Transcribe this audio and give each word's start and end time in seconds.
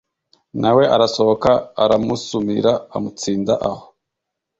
na 0.61 0.69
we 0.75 0.83
arasohoka 0.95 1.51
aramusumira, 1.83 2.71
amutsinda 2.95 3.53
aho. 3.69 3.85